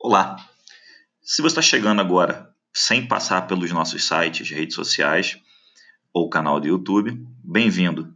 Olá! 0.00 0.36
Se 1.20 1.42
você 1.42 1.48
está 1.48 1.62
chegando 1.62 2.00
agora 2.00 2.54
sem 2.72 3.06
passar 3.06 3.46
pelos 3.46 3.70
nossos 3.72 4.06
sites, 4.06 4.48
redes 4.48 4.74
sociais 4.74 5.36
ou 6.12 6.30
canal 6.30 6.60
do 6.60 6.68
YouTube, 6.68 7.20
bem-vindo! 7.44 8.14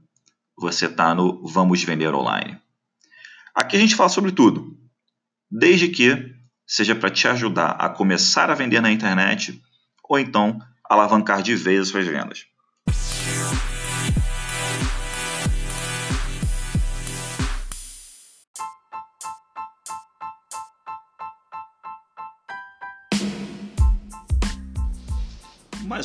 Você 0.57 0.87
está 0.87 1.15
no 1.15 1.47
Vamos 1.47 1.83
Vender 1.83 2.15
Online. 2.15 2.59
Aqui 3.55 3.77
a 3.77 3.81
gente 3.81 3.97
fala 3.97 4.09
sobre 4.09 4.33
tudo, 4.33 4.79
desde 5.51 5.89
que 5.89 6.35
seja 6.67 6.95
para 6.95 7.11
te 7.11 7.29
ajudar 7.29 7.73
a 7.73 7.89
começar 7.89 8.51
a 8.51 8.55
vender 8.55 8.81
na 8.81 8.91
internet 8.91 9.61
ou 10.03 10.19
então 10.19 10.59
alavancar 10.89 11.43
de 11.43 11.55
vez 11.55 11.81
as 11.81 11.89
suas 11.89 12.07
vendas. 12.07 12.47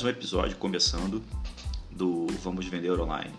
Um 0.07 0.09
episódio 0.09 0.55
começando 0.55 1.21
do 1.91 2.27
Vamos 2.41 2.66
Vender 2.66 2.97
Online. 2.97 3.34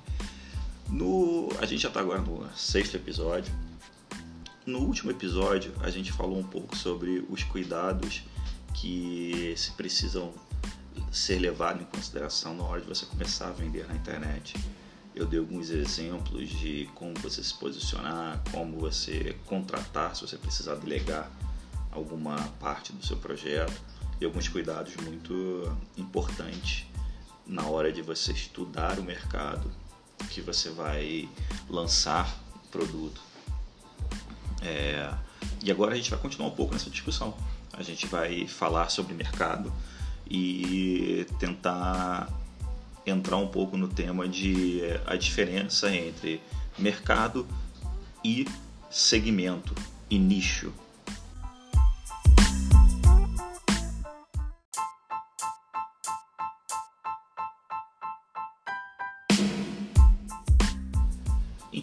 No, 0.90 1.48
a 1.62 1.64
gente 1.64 1.80
já 1.80 1.88
está 1.88 2.00
agora 2.00 2.20
no 2.20 2.46
sexto 2.54 2.94
episódio. 2.94 3.50
No 4.66 4.80
último 4.80 5.10
episódio, 5.10 5.72
a 5.80 5.88
gente 5.88 6.12
falou 6.12 6.38
um 6.38 6.42
pouco 6.42 6.76
sobre 6.76 7.24
os 7.30 7.42
cuidados 7.42 8.22
que 8.74 9.54
se 9.56 9.72
precisam 9.72 10.34
ser 11.10 11.38
levados 11.38 11.80
em 11.80 11.86
consideração 11.86 12.54
na 12.54 12.64
hora 12.64 12.82
de 12.82 12.86
você 12.86 13.06
começar 13.06 13.48
a 13.48 13.52
vender 13.52 13.88
na 13.88 13.94
internet. 13.94 14.54
Eu 15.14 15.24
dei 15.24 15.38
alguns 15.38 15.70
exemplos 15.70 16.50
de 16.50 16.86
como 16.94 17.14
você 17.14 17.42
se 17.42 17.54
posicionar, 17.54 18.42
como 18.52 18.78
você 18.78 19.34
contratar 19.46 20.14
se 20.14 20.20
você 20.20 20.36
precisar 20.36 20.74
delegar 20.74 21.30
alguma 21.90 22.36
parte 22.60 22.92
do 22.92 23.02
seu 23.02 23.16
projeto 23.16 23.97
e 24.20 24.24
alguns 24.24 24.48
cuidados 24.48 24.94
muito 24.96 25.76
importantes 25.96 26.86
na 27.46 27.66
hora 27.66 27.90
de 27.90 28.02
você 28.02 28.32
estudar 28.32 28.98
o 28.98 29.02
mercado 29.02 29.70
que 30.30 30.40
você 30.40 30.70
vai 30.70 31.28
lançar 31.68 32.28
o 32.54 32.68
produto. 32.68 33.20
É, 34.60 35.12
e 35.62 35.70
agora 35.70 35.92
a 35.92 35.96
gente 35.96 36.10
vai 36.10 36.18
continuar 36.18 36.48
um 36.48 36.54
pouco 36.54 36.74
nessa 36.74 36.90
discussão. 36.90 37.34
A 37.72 37.82
gente 37.82 38.06
vai 38.06 38.46
falar 38.46 38.90
sobre 38.90 39.14
mercado 39.14 39.72
e 40.28 41.26
tentar 41.38 42.28
entrar 43.06 43.36
um 43.38 43.48
pouco 43.48 43.76
no 43.76 43.88
tema 43.88 44.28
de 44.28 44.80
a 45.06 45.16
diferença 45.16 45.94
entre 45.94 46.42
mercado 46.78 47.46
e 48.24 48.46
segmento 48.90 49.74
e 50.10 50.18
nicho. 50.18 50.72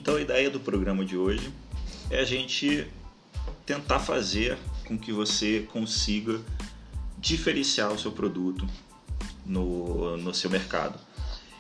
Então 0.06 0.18
a 0.18 0.22
ideia 0.22 0.52
do 0.52 0.60
programa 0.60 1.04
de 1.04 1.18
hoje 1.18 1.52
é 2.12 2.20
a 2.20 2.24
gente 2.24 2.88
tentar 3.66 3.98
fazer 3.98 4.56
com 4.88 4.96
que 4.96 5.12
você 5.12 5.68
consiga 5.72 6.40
diferenciar 7.18 7.92
o 7.92 7.98
seu 7.98 8.12
produto 8.12 8.68
no, 9.44 10.16
no 10.18 10.32
seu 10.32 10.48
mercado. 10.48 11.00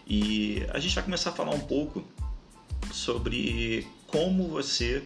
E 0.05 0.63
a 0.69 0.77
gente 0.77 0.93
vai 0.93 1.03
começar 1.03 1.31
a 1.31 1.33
falar 1.33 1.55
um 1.55 1.59
pouco 1.59 2.03
sobre 2.93 3.87
como 4.05 4.47
você 4.47 5.03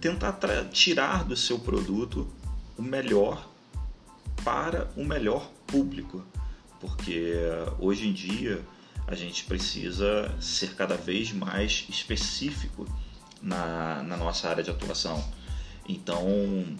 tentar 0.00 0.40
tirar 0.72 1.22
do 1.22 1.36
seu 1.36 1.60
produto 1.60 2.26
o 2.76 2.82
melhor 2.82 3.48
para 4.44 4.90
o 4.96 5.04
melhor 5.04 5.48
público, 5.68 6.24
porque 6.80 7.32
hoje 7.78 8.08
em 8.08 8.12
dia 8.12 8.60
a 9.08 9.14
gente 9.14 9.44
precisa 9.44 10.30
ser 10.38 10.74
cada 10.74 10.94
vez 10.94 11.32
mais 11.32 11.86
específico 11.88 12.86
na, 13.40 14.02
na 14.02 14.18
nossa 14.18 14.50
área 14.50 14.62
de 14.62 14.70
atuação. 14.70 15.24
Então, 15.88 16.76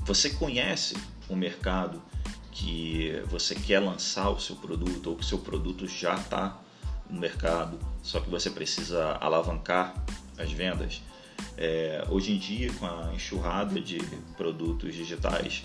você 0.00 0.30
conhece 0.30 0.96
o 1.28 1.36
mercado 1.36 2.02
que 2.50 3.22
você 3.26 3.54
quer 3.54 3.78
lançar 3.78 4.28
o 4.30 4.40
seu 4.40 4.56
produto 4.56 5.10
ou 5.10 5.16
que 5.16 5.22
o 5.22 5.26
seu 5.26 5.38
produto 5.38 5.86
já 5.86 6.16
está 6.16 6.60
no 7.08 7.20
mercado, 7.20 7.78
só 8.02 8.18
que 8.18 8.28
você 8.28 8.50
precisa 8.50 9.12
alavancar 9.20 9.94
as 10.36 10.50
vendas. 10.50 11.00
É, 11.56 12.04
hoje 12.10 12.32
em 12.32 12.38
dia, 12.38 12.72
com 12.72 12.86
a 12.86 13.14
enxurrada 13.14 13.80
de 13.80 13.98
produtos 14.36 14.96
digitais, 14.96 15.62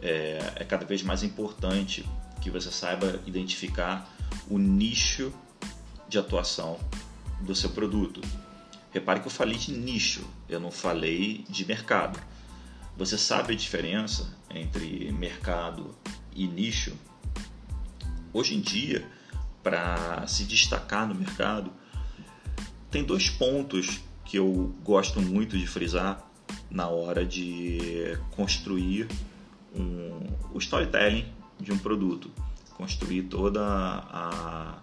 é, 0.00 0.52
é 0.54 0.64
cada 0.64 0.86
vez 0.86 1.02
mais 1.02 1.24
importante 1.24 2.08
que 2.40 2.48
você 2.48 2.70
saiba 2.70 3.20
identificar 3.26 4.08
o 4.48 4.58
nicho 4.58 5.32
de 6.08 6.18
atuação 6.18 6.78
do 7.40 7.54
seu 7.54 7.70
produto. 7.70 8.20
Repare 8.92 9.20
que 9.20 9.26
eu 9.26 9.30
falei 9.30 9.56
de 9.56 9.72
nicho, 9.72 10.26
eu 10.48 10.58
não 10.58 10.70
falei 10.70 11.44
de 11.48 11.64
mercado. 11.64 12.20
Você 12.96 13.16
sabe 13.16 13.52
a 13.52 13.56
diferença 13.56 14.36
entre 14.52 15.12
mercado 15.12 15.94
e 16.34 16.46
nicho? 16.46 16.96
Hoje 18.32 18.54
em 18.54 18.60
dia, 18.60 19.08
para 19.62 20.26
se 20.26 20.44
destacar 20.44 21.06
no 21.06 21.14
mercado, 21.14 21.72
tem 22.90 23.04
dois 23.04 23.30
pontos 23.30 24.00
que 24.24 24.36
eu 24.36 24.74
gosto 24.82 25.20
muito 25.20 25.56
de 25.56 25.66
frisar 25.66 26.28
na 26.70 26.88
hora 26.88 27.24
de 27.24 28.18
construir 28.32 29.08
um, 29.74 30.26
o 30.52 30.58
storytelling 30.58 31.26
de 31.60 31.72
um 31.72 31.78
produto 31.78 32.30
construir 32.80 33.24
toda 33.24 33.62
a, 33.62 34.78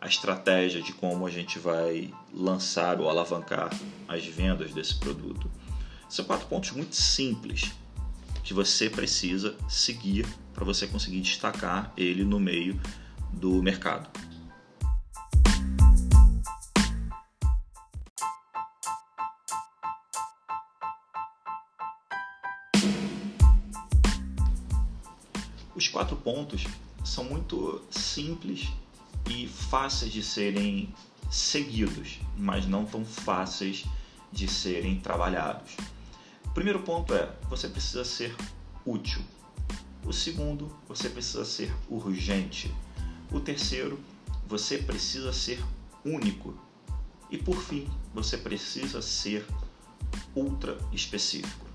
a 0.00 0.06
estratégia 0.08 0.82
de 0.82 0.92
como 0.92 1.24
a 1.28 1.30
gente 1.30 1.56
vai 1.56 2.12
lançar 2.34 3.00
ou 3.00 3.08
alavancar 3.08 3.70
as 4.08 4.26
vendas 4.26 4.74
desse 4.74 4.96
produto. 4.96 5.48
São 6.08 6.24
quatro 6.24 6.48
pontos 6.48 6.72
muito 6.72 6.96
simples 6.96 7.70
que 8.42 8.52
você 8.52 8.90
precisa 8.90 9.56
seguir 9.68 10.26
para 10.52 10.64
você 10.64 10.88
conseguir 10.88 11.20
destacar 11.20 11.92
ele 11.96 12.24
no 12.24 12.40
meio 12.40 12.80
do 13.32 13.62
mercado. 13.62 14.10
Os 25.78 25.86
quatro 25.86 26.16
pontos 26.16 26.64
são 27.04 27.22
muito 27.22 27.80
simples 27.88 28.66
e 29.30 29.46
fáceis 29.46 30.12
de 30.12 30.24
serem 30.24 30.92
seguidos, 31.30 32.18
mas 32.36 32.66
não 32.66 32.84
tão 32.84 33.04
fáceis 33.04 33.84
de 34.32 34.48
serem 34.48 34.98
trabalhados. 34.98 35.76
O 36.46 36.50
primeiro 36.50 36.80
ponto 36.80 37.14
é: 37.14 37.32
você 37.48 37.68
precisa 37.68 38.04
ser 38.04 38.34
útil. 38.84 39.22
O 40.04 40.12
segundo, 40.12 40.68
você 40.88 41.08
precisa 41.08 41.44
ser 41.44 41.72
urgente. 41.88 42.74
O 43.30 43.38
terceiro, 43.38 44.00
você 44.48 44.78
precisa 44.78 45.32
ser 45.32 45.64
único. 46.04 46.58
E 47.30 47.38
por 47.38 47.56
fim, 47.56 47.88
você 48.12 48.36
precisa 48.36 49.00
ser 49.00 49.46
ultra 50.34 50.76
específico. 50.90 51.68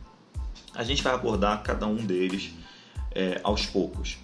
A 0.73 0.83
gente 0.83 1.01
vai 1.01 1.13
abordar 1.13 1.63
cada 1.63 1.87
um 1.87 2.05
deles 2.05 2.51
é, 3.15 3.39
aos 3.43 3.65
poucos 3.65 4.17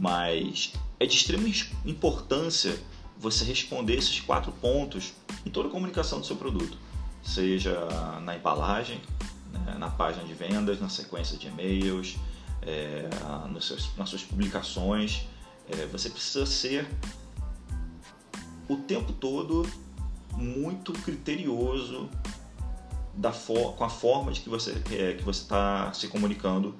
mas 0.00 0.72
é 0.98 1.04
de 1.04 1.14
extrema 1.14 1.46
importância 1.84 2.80
você 3.18 3.44
responder 3.44 3.96
esses 3.96 4.18
quatro 4.18 4.50
pontos 4.50 5.12
em 5.44 5.50
toda 5.50 5.68
a 5.68 5.70
comunicação 5.70 6.20
do 6.20 6.26
seu 6.26 6.36
produto, 6.36 6.78
seja 7.22 7.86
na 8.22 8.34
embalagem, 8.34 8.98
né, 9.52 9.76
na 9.78 9.90
página 9.90 10.24
de 10.24 10.32
vendas, 10.32 10.80
na 10.80 10.88
sequência 10.88 11.36
de 11.36 11.48
e-mails, 11.48 12.16
é, 12.62 13.10
seus, 13.60 13.94
nas 13.98 14.08
suas 14.08 14.22
publicações. 14.22 15.26
É, 15.68 15.84
você 15.86 16.08
precisa 16.08 16.46
ser 16.46 16.88
o 18.66 18.76
tempo 18.76 19.12
todo 19.12 19.68
muito 20.32 20.94
criterioso 20.94 22.08
da 23.14 23.32
com 23.32 23.84
a 23.84 23.90
forma 23.90 24.32
de 24.32 24.40
que 24.40 24.48
você 24.48 24.82
é, 24.92 25.12
que 25.12 25.22
você 25.22 25.42
está 25.42 25.92
se 25.92 26.08
comunicando 26.08 26.74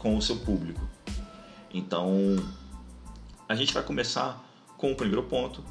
com 0.00 0.16
o 0.16 0.22
seu 0.22 0.36
público. 0.36 0.80
Então, 1.72 2.36
a 3.48 3.54
gente 3.54 3.72
vai 3.72 3.82
começar 3.82 4.42
com 4.76 4.92
o 4.92 4.96
primeiro 4.96 5.22
ponto, 5.22 5.62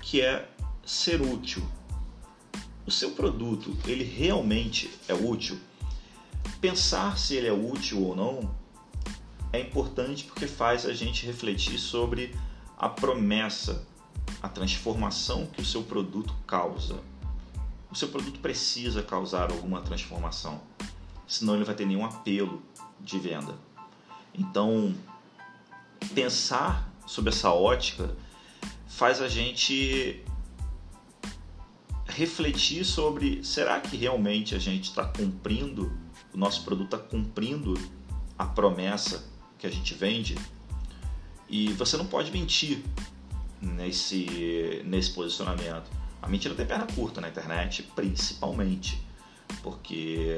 que 0.00 0.20
é 0.20 0.48
ser 0.84 1.20
útil. 1.20 1.66
O 2.86 2.90
seu 2.90 3.12
produto, 3.12 3.76
ele 3.86 4.04
realmente 4.04 4.90
é 5.08 5.14
útil? 5.14 5.58
Pensar 6.60 7.18
se 7.18 7.34
ele 7.34 7.48
é 7.48 7.52
útil 7.52 8.02
ou 8.02 8.14
não 8.14 8.54
é 9.50 9.60
importante 9.60 10.24
porque 10.24 10.46
faz 10.46 10.84
a 10.84 10.92
gente 10.92 11.24
refletir 11.24 11.78
sobre 11.78 12.34
a 12.76 12.88
promessa, 12.88 13.86
a 14.42 14.48
transformação 14.48 15.46
que 15.46 15.62
o 15.62 15.64
seu 15.64 15.82
produto 15.84 16.34
causa. 16.46 17.00
O 17.90 17.94
seu 17.94 18.08
produto 18.08 18.40
precisa 18.40 19.02
causar 19.02 19.50
alguma 19.50 19.80
transformação. 19.80 20.60
senão 21.26 21.54
ele 21.54 21.64
vai 21.64 21.74
ter 21.74 21.86
nenhum 21.86 22.04
apelo 22.04 22.62
de 23.00 23.18
venda. 23.18 23.54
Então, 24.34 24.94
pensar 26.14 26.90
sobre 27.06 27.30
essa 27.30 27.50
ótica 27.52 28.16
faz 28.86 29.20
a 29.20 29.28
gente 29.28 30.24
refletir 32.06 32.84
sobre 32.84 33.42
será 33.42 33.80
que 33.80 33.96
realmente 33.96 34.54
a 34.54 34.58
gente 34.58 34.84
está 34.84 35.04
cumprindo, 35.04 35.92
o 36.32 36.38
nosso 36.38 36.64
produto 36.64 36.96
está 36.96 36.98
cumprindo 36.98 37.74
a 38.38 38.46
promessa 38.46 39.28
que 39.58 39.66
a 39.66 39.70
gente 39.70 39.94
vende? 39.94 40.36
E 41.48 41.72
você 41.72 41.96
não 41.96 42.06
pode 42.06 42.30
mentir 42.30 42.82
nesse, 43.60 44.82
nesse 44.84 45.10
posicionamento. 45.10 45.90
A 46.22 46.28
mentira 46.28 46.54
tem 46.54 46.66
perna 46.66 46.86
curta 46.86 47.20
na 47.20 47.28
internet, 47.28 47.82
principalmente, 47.94 49.00
porque 49.62 50.36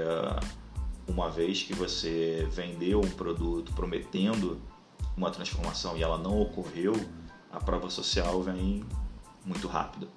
uma 1.07 1.31
vez 1.31 1.63
que 1.63 1.75
você 1.75 2.47
vendeu 2.51 3.01
um 3.01 3.11
produto 3.11 3.73
prometendo 3.73 4.61
uma 5.17 5.31
transformação 5.31 5.97
e 5.97 6.03
ela 6.03 6.19
não 6.19 6.41
ocorreu, 6.41 6.95
a 7.51 7.59
prova 7.59 7.89
social 7.89 8.43
vem 8.43 8.85
muito 9.45 9.67
rápido. 9.69 10.09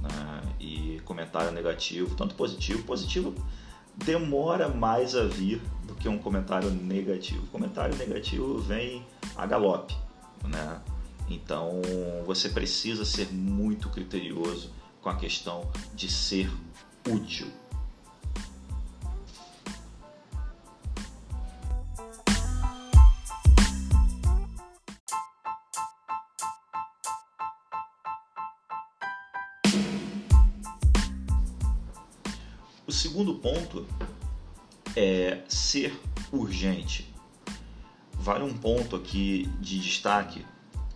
Né? 0.00 0.42
E 0.58 1.00
comentário 1.04 1.50
negativo, 1.50 2.14
tanto 2.14 2.34
positivo, 2.34 2.82
positivo 2.84 3.34
demora 3.96 4.68
mais 4.68 5.14
a 5.14 5.24
vir 5.24 5.60
do 5.86 5.94
que 5.94 6.08
um 6.08 6.18
comentário 6.18 6.70
negativo. 6.70 7.46
Comentário 7.48 7.96
negativo 7.96 8.58
vem 8.58 9.04
a 9.36 9.46
galope, 9.46 9.94
né? 10.44 10.80
Então 11.28 11.80
você 12.26 12.48
precisa 12.48 13.04
ser 13.04 13.32
muito 13.32 13.88
criterioso 13.88 14.72
com 15.00 15.08
a 15.08 15.16
questão 15.16 15.70
de 15.94 16.10
ser 16.10 16.50
útil. 17.08 17.46
Ponto 33.42 33.86
é 34.96 35.42
ser 35.48 35.98
urgente. 36.32 37.12
Vale 38.14 38.44
um 38.44 38.56
ponto 38.56 38.96
aqui 38.96 39.48
de 39.60 39.80
destaque 39.80 40.44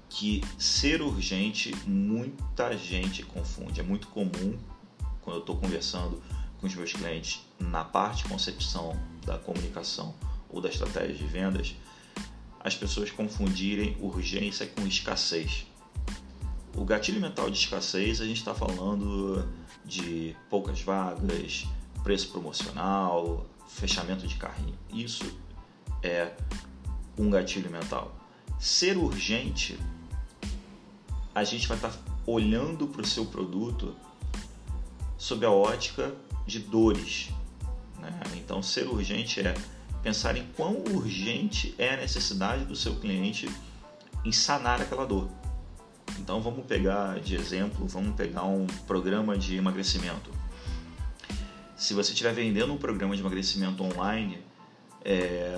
que 0.08 0.42
ser 0.58 1.02
urgente 1.02 1.74
muita 1.86 2.76
gente 2.76 3.22
confunde. 3.24 3.80
É 3.80 3.82
muito 3.82 4.08
comum 4.08 4.56
quando 5.22 5.36
eu 5.36 5.40
estou 5.40 5.56
conversando 5.56 6.22
com 6.60 6.66
os 6.66 6.74
meus 6.74 6.92
clientes 6.92 7.40
na 7.58 7.84
parte 7.84 8.24
concepção 8.24 8.98
da 9.24 9.38
comunicação 9.38 10.14
ou 10.48 10.60
da 10.60 10.68
estratégia 10.68 11.14
de 11.14 11.26
vendas, 11.26 11.74
as 12.60 12.76
pessoas 12.76 13.10
confundirem 13.10 13.96
urgência 14.00 14.66
com 14.66 14.86
escassez. 14.86 15.66
O 16.76 16.84
gatilho 16.84 17.20
mental 17.20 17.50
de 17.50 17.58
escassez 17.58 18.20
a 18.20 18.24
gente 18.24 18.38
está 18.38 18.54
falando 18.54 19.48
de 19.84 20.36
poucas 20.48 20.80
vagas, 20.80 21.66
preço 22.04 22.28
promocional, 22.28 23.46
fechamento 23.66 24.26
de 24.28 24.36
carrinho. 24.36 24.78
Isso 24.92 25.24
é 26.02 26.32
um 27.18 27.30
gatilho 27.30 27.70
mental. 27.70 28.14
Ser 28.60 28.98
urgente, 28.98 29.80
a 31.34 31.42
gente 31.42 31.66
vai 31.66 31.78
estar 31.78 31.90
tá 31.90 31.98
olhando 32.26 32.86
para 32.86 33.02
o 33.02 33.06
seu 33.06 33.24
produto 33.24 33.96
sob 35.16 35.44
a 35.46 35.50
ótica 35.50 36.14
de 36.46 36.58
dores. 36.58 37.30
Né? 37.98 38.20
Então, 38.36 38.62
ser 38.62 38.86
urgente 38.86 39.40
é 39.40 39.54
pensar 40.02 40.36
em 40.36 40.46
quão 40.54 40.84
urgente 40.92 41.74
é 41.78 41.94
a 41.94 41.96
necessidade 41.96 42.66
do 42.66 42.76
seu 42.76 42.96
cliente 42.96 43.50
em 44.22 44.30
sanar 44.30 44.80
aquela 44.82 45.06
dor. 45.06 45.28
Então, 46.18 46.42
vamos 46.42 46.66
pegar 46.66 47.18
de 47.18 47.34
exemplo, 47.34 47.86
vamos 47.86 48.14
pegar 48.14 48.44
um 48.44 48.66
programa 48.86 49.38
de 49.38 49.56
emagrecimento 49.56 50.43
se 51.84 51.92
você 51.92 52.12
estiver 52.12 52.32
vendendo 52.32 52.72
um 52.72 52.78
programa 52.78 53.14
de 53.14 53.20
emagrecimento 53.20 53.84
online, 53.84 54.38
é, 55.04 55.54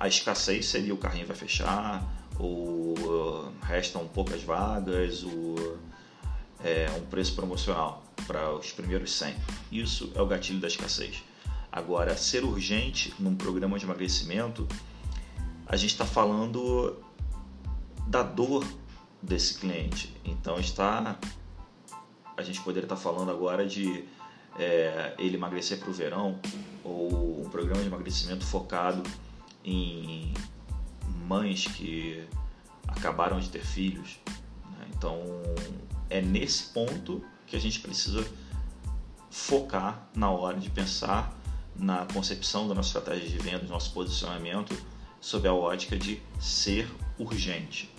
a 0.00 0.08
escassez 0.08 0.64
seria 0.64 0.94
o 0.94 0.96
carrinho 0.96 1.26
vai 1.26 1.36
fechar, 1.36 2.02
ou 2.38 2.98
uh, 2.98 3.52
restam 3.60 4.08
poucas 4.08 4.42
vagas, 4.42 5.22
ou 5.22 5.78
é, 6.64 6.90
um 6.96 7.04
preço 7.04 7.34
promocional 7.34 8.02
para 8.26 8.50
os 8.54 8.72
primeiros 8.72 9.12
100. 9.12 9.34
Isso 9.70 10.10
é 10.14 10.22
o 10.22 10.26
gatilho 10.26 10.58
da 10.58 10.68
escassez. 10.68 11.22
Agora, 11.70 12.16
ser 12.16 12.44
urgente 12.44 13.12
num 13.18 13.36
programa 13.36 13.78
de 13.78 13.84
emagrecimento, 13.84 14.66
a 15.66 15.76
gente 15.76 15.90
está 15.90 16.06
falando 16.06 16.96
da 18.06 18.22
dor 18.22 18.66
desse 19.22 19.58
cliente. 19.58 20.16
Então 20.24 20.58
está, 20.58 21.18
a 22.34 22.42
gente 22.42 22.58
poderia 22.62 22.86
estar 22.86 22.96
tá 22.96 23.02
falando 23.02 23.30
agora 23.30 23.66
de 23.66 24.08
é, 24.58 25.14
ele 25.18 25.36
emagrecer 25.36 25.78
para 25.78 25.90
o 25.90 25.92
verão 25.92 26.38
ou 26.84 27.42
um 27.44 27.48
programa 27.48 27.80
de 27.80 27.86
emagrecimento 27.86 28.44
focado 28.44 29.02
em 29.64 30.32
mães 31.26 31.66
que 31.66 32.26
acabaram 32.86 33.38
de 33.38 33.48
ter 33.48 33.64
filhos. 33.64 34.18
Né? 34.72 34.86
Então 34.96 35.22
é 36.10 36.20
nesse 36.20 36.64
ponto 36.72 37.24
que 37.46 37.56
a 37.56 37.60
gente 37.60 37.80
precisa 37.80 38.26
focar 39.30 40.08
na 40.14 40.30
hora 40.30 40.58
de 40.58 40.70
pensar 40.70 41.36
na 41.76 42.06
concepção 42.06 42.66
da 42.66 42.74
nossa 42.74 42.98
estratégia 42.98 43.28
de 43.28 43.38
venda, 43.38 43.60
do 43.60 43.68
nosso 43.68 43.92
posicionamento, 43.92 44.76
sob 45.20 45.46
a 45.46 45.54
ótica 45.54 45.96
de 45.96 46.20
ser 46.40 46.88
urgente. 47.18 47.90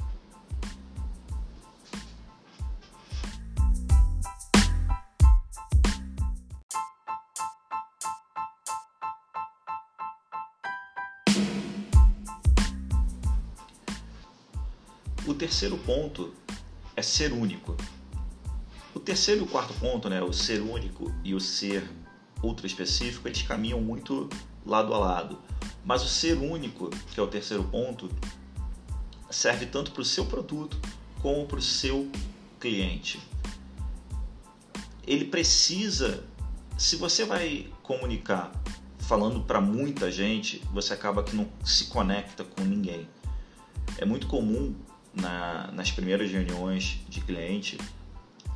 Terceiro 15.49 15.79
ponto 15.79 16.31
é 16.95 17.01
ser 17.01 17.33
único. 17.33 17.75
O 18.93 18.99
terceiro 18.99 19.41
e 19.41 19.43
o 19.45 19.47
quarto 19.47 19.73
ponto, 19.73 20.07
né, 20.07 20.21
o 20.21 20.31
ser 20.31 20.61
único 20.61 21.11
e 21.23 21.33
o 21.33 21.39
ser 21.39 21.89
ultra 22.43 22.67
específico, 22.67 23.27
eles 23.27 23.41
caminham 23.41 23.81
muito 23.81 24.29
lado 24.63 24.93
a 24.93 24.99
lado. 24.99 25.39
Mas 25.83 26.03
o 26.03 26.07
ser 26.07 26.37
único, 26.37 26.91
que 27.11 27.19
é 27.19 27.23
o 27.23 27.27
terceiro 27.27 27.63
ponto, 27.63 28.11
serve 29.31 29.65
tanto 29.65 29.91
para 29.91 30.03
o 30.03 30.05
seu 30.05 30.23
produto 30.27 30.77
como 31.19 31.47
para 31.47 31.57
o 31.57 31.61
seu 31.63 32.07
cliente. 32.59 33.19
Ele 35.07 35.25
precisa, 35.25 36.23
se 36.77 36.95
você 36.95 37.25
vai 37.25 37.73
comunicar 37.81 38.51
falando 38.99 39.41
para 39.41 39.59
muita 39.59 40.11
gente, 40.11 40.61
você 40.71 40.93
acaba 40.93 41.23
que 41.23 41.35
não 41.35 41.47
se 41.65 41.85
conecta 41.85 42.43
com 42.43 42.61
ninguém. 42.63 43.09
É 43.97 44.05
muito 44.05 44.27
comum 44.27 44.75
na, 45.13 45.71
nas 45.71 45.91
primeiras 45.91 46.31
reuniões 46.31 46.99
de 47.09 47.21
cliente 47.21 47.77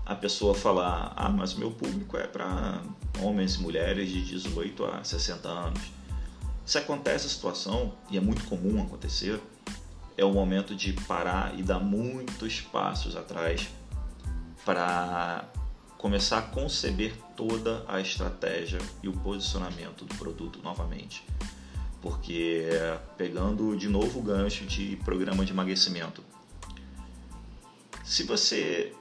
a 0.06 0.16
pessoa 0.16 0.54
falar: 0.54 1.14
Ah, 1.16 1.30
mas 1.30 1.54
meu 1.54 1.72
público 1.72 2.18
é 2.18 2.28
para 2.28 2.82
homens 3.22 3.56
e 3.56 3.62
mulheres 3.62 4.10
de 4.10 4.24
18 4.24 4.86
a 4.86 5.04
60 5.04 5.48
anos. 5.48 5.82
Se 6.66 6.78
acontece 6.78 7.26
a 7.26 7.30
situação, 7.30 7.94
e 8.10 8.18
é 8.18 8.22
muito 8.22 8.46
comum 8.46 8.82
acontecer, 8.82 9.42
é 10.18 10.24
o 10.24 10.32
momento 10.32 10.76
de 10.76 10.94
parar 10.94 11.58
e 11.58 11.64
dar 11.64 11.80
muitos 11.80 12.62
passos 12.62 13.16
atrás 13.16 13.70
para 14.64 15.46
começar 15.98 16.38
a 16.38 16.42
conceber 16.42 17.16
toda 17.36 17.84
a 17.88 18.00
estratégia 18.00 18.80
e 19.02 19.08
o 19.08 19.14
posicionamento 19.14 20.06
do 20.06 20.16
produto 20.16 20.60
novamente. 20.64 21.26
Porque 22.02 22.68
pegando 23.18 23.76
de 23.78 23.88
novo 23.88 24.20
o 24.20 24.22
gancho 24.22 24.66
de 24.66 24.98
programa 24.98 25.46
de 25.46 25.52
emagrecimento, 25.52 26.24
se 28.14 28.22
você 28.22 28.94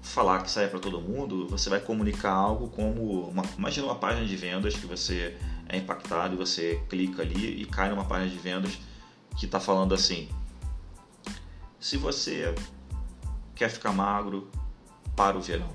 falar 0.00 0.42
que 0.42 0.50
sai 0.50 0.66
para 0.66 0.80
todo 0.80 1.00
mundo, 1.00 1.46
você 1.46 1.70
vai 1.70 1.78
comunicar 1.78 2.32
algo 2.32 2.68
como 2.70 3.28
uma, 3.28 3.44
imagina 3.56 3.86
uma 3.86 3.94
página 3.94 4.26
de 4.26 4.34
vendas 4.34 4.74
que 4.74 4.84
você 4.84 5.38
é 5.68 5.76
impactado 5.76 6.34
e 6.34 6.36
você 6.36 6.82
clica 6.90 7.22
ali 7.22 7.62
e 7.62 7.66
cai 7.66 7.88
numa 7.88 8.04
página 8.04 8.28
de 8.28 8.38
vendas 8.38 8.80
que 9.38 9.46
está 9.46 9.60
falando 9.60 9.94
assim: 9.94 10.28
se 11.78 11.96
você 11.96 12.52
quer 13.54 13.70
ficar 13.70 13.92
magro 13.92 14.50
para 15.14 15.38
o 15.38 15.40
verão 15.40 15.70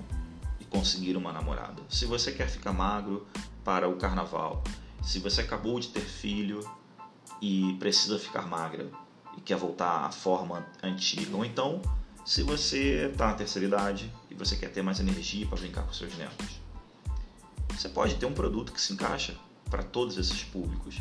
e 0.60 0.64
conseguir 0.66 1.16
uma 1.16 1.32
namorada, 1.32 1.82
se 1.88 2.04
você 2.04 2.32
quer 2.32 2.50
ficar 2.50 2.74
magro 2.74 3.26
para 3.64 3.88
o 3.88 3.96
carnaval, 3.96 4.62
se 5.02 5.20
você 5.20 5.40
acabou 5.40 5.80
de 5.80 5.88
ter 5.88 6.04
filho 6.04 6.60
e 7.40 7.74
precisa 7.80 8.18
ficar 8.18 8.46
magra 8.46 8.90
e 9.38 9.40
quer 9.40 9.56
voltar 9.56 10.04
à 10.04 10.12
forma 10.12 10.66
antiga, 10.82 11.34
ou 11.34 11.46
então 11.46 11.80
se 12.28 12.42
você 12.42 13.08
está 13.10 13.28
na 13.28 13.32
terceira 13.32 13.66
idade 13.66 14.12
e 14.30 14.34
você 14.34 14.54
quer 14.54 14.70
ter 14.70 14.82
mais 14.82 15.00
energia 15.00 15.46
para 15.46 15.56
brincar 15.56 15.80
com 15.84 15.94
seus 15.94 16.14
netos. 16.18 16.60
Você 17.70 17.88
pode 17.88 18.16
ter 18.16 18.26
um 18.26 18.34
produto 18.34 18.70
que 18.70 18.78
se 18.78 18.92
encaixa 18.92 19.34
para 19.70 19.82
todos 19.82 20.18
esses 20.18 20.44
públicos. 20.44 20.96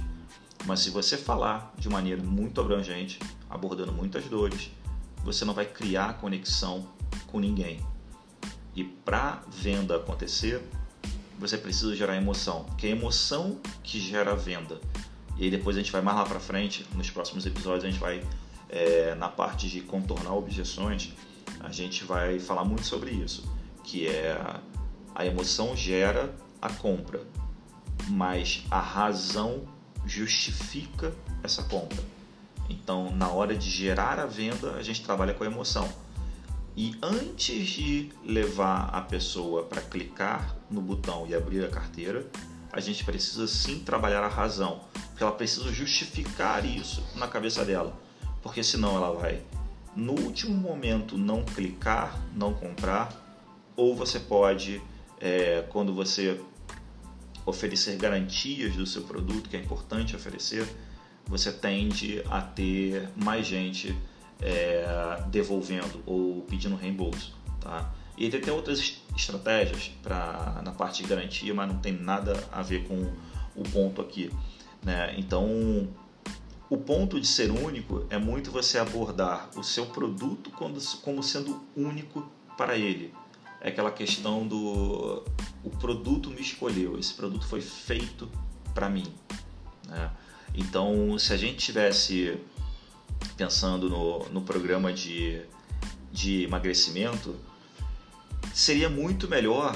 Mas 0.65 0.79
se 0.79 0.89
você 0.89 1.17
falar 1.17 1.73
de 1.77 1.89
maneira 1.89 2.23
muito 2.23 2.61
abrangente, 2.61 3.19
abordando 3.49 3.91
muitas 3.91 4.23
dores, 4.23 4.71
você 5.21 5.43
não 5.43 5.53
vai 5.53 5.65
criar 5.65 6.13
conexão 6.13 6.87
com 7.27 7.41
ninguém. 7.41 7.85
E 8.73 8.85
para 8.85 9.43
venda 9.51 9.97
acontecer, 9.97 10.63
você 11.37 11.57
precisa 11.57 11.93
gerar 11.93 12.15
emoção, 12.15 12.63
que 12.77 12.87
é 12.87 12.91
a 12.91 12.95
emoção 12.95 13.59
que 13.83 13.99
gera 13.99 14.31
a 14.31 14.35
venda. 14.35 14.79
E 15.35 15.43
aí 15.43 15.51
depois 15.51 15.75
a 15.75 15.79
gente 15.81 15.91
vai 15.91 16.01
mais 16.01 16.19
lá 16.19 16.23
para 16.23 16.39
frente, 16.39 16.87
nos 16.95 17.09
próximos 17.09 17.45
episódios 17.45 17.83
a 17.83 17.89
gente 17.89 17.99
vai 17.99 18.25
é, 18.69 19.15
na 19.15 19.29
parte 19.29 19.69
de 19.69 19.81
contornar 19.81 20.33
objeções, 20.33 21.13
a 21.59 21.71
gente 21.71 22.03
vai 22.03 22.39
falar 22.39 22.63
muito 22.63 22.85
sobre 22.85 23.11
isso, 23.11 23.43
que 23.83 24.07
é 24.07 24.37
a 25.15 25.25
emoção 25.25 25.75
gera 25.75 26.33
a 26.61 26.69
compra, 26.69 27.21
mas 28.09 28.65
a 28.69 28.79
razão 28.79 29.65
justifica 30.05 31.13
essa 31.43 31.63
compra. 31.63 32.03
Então, 32.69 33.15
na 33.15 33.29
hora 33.29 33.55
de 33.55 33.69
gerar 33.69 34.19
a 34.19 34.25
venda, 34.25 34.73
a 34.73 34.83
gente 34.83 35.03
trabalha 35.03 35.33
com 35.33 35.43
a 35.43 35.47
emoção. 35.47 35.89
E 36.75 36.95
antes 37.01 37.67
de 37.67 38.11
levar 38.23 38.89
a 38.93 39.01
pessoa 39.01 39.63
para 39.63 39.81
clicar 39.81 40.55
no 40.69 40.81
botão 40.81 41.25
e 41.27 41.33
abrir 41.33 41.65
a 41.65 41.69
carteira, 41.69 42.27
a 42.71 42.79
gente 42.79 43.03
precisa 43.03 43.47
sim 43.47 43.79
trabalhar 43.79 44.23
a 44.23 44.27
razão, 44.27 44.81
porque 45.09 45.23
ela 45.23 45.31
precisa 45.31 45.71
justificar 45.73 46.63
isso 46.65 47.03
na 47.15 47.27
cabeça 47.27 47.65
dela, 47.65 47.97
porque 48.47 48.63
senão 48.63 48.95
ela 48.95 49.11
vai 49.11 49.41
no 49.93 50.13
último 50.13 50.55
momento 50.55 51.17
não 51.17 51.43
clicar, 51.43 52.17
não 52.33 52.53
comprar, 52.53 53.11
ou 53.75 53.93
você 53.93 54.21
pode, 54.21 54.81
é, 55.19 55.65
quando 55.67 55.93
você 55.93 56.39
oferecer 57.45 57.97
garantias 57.97 58.73
do 58.73 58.85
seu 58.85 59.01
produto, 59.01 59.49
que 59.49 59.57
é 59.57 59.59
importante 59.59 60.15
oferecer, 60.15 60.65
você 61.25 61.51
tende 61.51 62.23
a 62.29 62.39
ter 62.39 63.09
mais 63.17 63.45
gente 63.45 63.93
é, 64.41 65.21
devolvendo 65.27 66.01
ou 66.05 66.43
pedindo 66.43 66.77
reembolso. 66.77 67.35
Tá? 67.59 67.93
E 68.17 68.29
tem 68.29 68.53
outras 68.53 69.01
estratégias 69.13 69.91
pra, 70.01 70.61
na 70.63 70.71
parte 70.71 71.03
de 71.03 71.09
garantia, 71.09 71.53
mas 71.53 71.67
não 71.67 71.79
tem 71.79 71.91
nada 71.91 72.47
a 72.49 72.61
ver 72.61 72.87
com 72.87 73.11
o 73.57 73.63
ponto 73.63 74.01
aqui. 74.01 74.31
Né? 74.81 75.15
Então, 75.17 75.89
o 76.69 76.77
ponto 76.77 77.19
de 77.19 77.27
ser 77.27 77.49
único 77.51 78.05
é 78.09 78.17
muito 78.17 78.51
você 78.51 78.77
abordar 78.77 79.49
o 79.55 79.63
seu 79.63 79.85
produto 79.85 80.51
como 81.01 81.23
sendo 81.23 81.63
único 81.75 82.29
para 82.57 82.77
ele. 82.77 83.13
É 83.61 83.69
aquela 83.69 83.91
questão 83.91 84.47
do 84.47 85.23
o 85.63 85.69
produto 85.79 86.29
me 86.29 86.41
escolheu, 86.41 86.97
esse 86.99 87.13
produto 87.13 87.45
foi 87.47 87.61
feito 87.61 88.29
para 88.73 88.89
mim. 88.89 89.05
Né? 89.87 90.11
Então, 90.53 91.17
se 91.17 91.33
a 91.33 91.37
gente 91.37 91.57
tivesse 91.57 92.37
pensando 93.35 93.89
no, 93.89 94.29
no 94.29 94.41
programa 94.41 94.93
de, 94.93 95.41
de 96.11 96.43
emagrecimento, 96.43 97.35
seria 98.53 98.89
muito 98.89 99.27
melhor, 99.27 99.75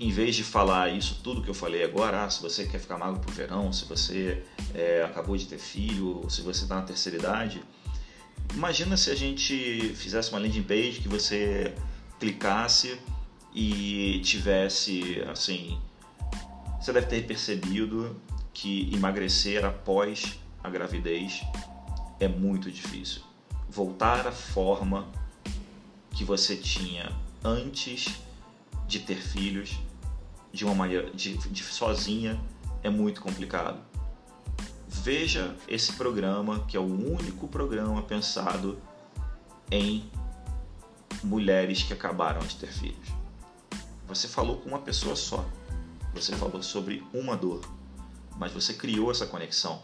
em 0.00 0.10
vez 0.10 0.34
de 0.34 0.42
falar 0.42 0.88
isso 0.88 1.20
tudo 1.22 1.42
que 1.42 1.50
eu 1.50 1.54
falei 1.54 1.84
agora, 1.84 2.24
ah, 2.24 2.30
se 2.30 2.40
você 2.40 2.64
quer 2.64 2.80
ficar 2.80 2.96
magro 2.96 3.20
pro 3.20 3.30
verão, 3.30 3.70
se 3.70 3.84
você 3.84 4.42
é, 4.74 5.02
acabou 5.02 5.36
de 5.36 5.46
ter 5.46 5.58
filho, 5.58 6.24
se 6.30 6.40
você 6.40 6.62
está 6.62 6.76
na 6.76 6.82
terceira 6.82 7.18
idade, 7.18 7.62
imagina 8.54 8.96
se 8.96 9.10
a 9.10 9.14
gente 9.14 9.92
fizesse 9.94 10.30
uma 10.30 10.40
landing 10.40 10.62
page 10.62 11.00
que 11.02 11.08
você 11.08 11.74
clicasse 12.18 12.98
e 13.54 14.22
tivesse 14.24 15.22
assim, 15.30 15.78
você 16.80 16.94
deve 16.94 17.06
ter 17.06 17.26
percebido 17.26 18.18
que 18.54 18.90
emagrecer 18.94 19.66
após 19.66 20.40
a 20.64 20.70
gravidez 20.70 21.42
é 22.18 22.26
muito 22.26 22.70
difícil. 22.70 23.20
Voltar 23.68 24.26
à 24.26 24.32
forma 24.32 25.06
que 26.10 26.24
você 26.24 26.56
tinha 26.56 27.12
antes 27.44 28.08
de 28.88 28.98
ter 29.00 29.20
filhos 29.22 29.78
de 30.52 30.64
uma 30.64 30.74
maneira 30.74 31.10
de, 31.10 31.36
de 31.36 31.62
sozinha 31.62 32.40
é 32.82 32.90
muito 32.90 33.20
complicado. 33.20 33.78
Veja 34.88 35.54
esse 35.68 35.92
programa 35.92 36.64
que 36.66 36.76
é 36.76 36.80
o 36.80 36.84
único 36.84 37.46
programa 37.48 38.02
pensado 38.02 38.78
em 39.70 40.10
mulheres 41.22 41.82
que 41.82 41.92
acabaram 41.92 42.40
de 42.40 42.56
ter 42.56 42.72
filhos. 42.72 43.08
Você 44.08 44.26
falou 44.26 44.56
com 44.56 44.68
uma 44.68 44.80
pessoa 44.80 45.14
só. 45.14 45.44
Você 46.14 46.34
falou 46.34 46.60
sobre 46.62 47.04
uma 47.14 47.36
dor, 47.36 47.60
mas 48.36 48.52
você 48.52 48.74
criou 48.74 49.10
essa 49.10 49.26
conexão. 49.26 49.80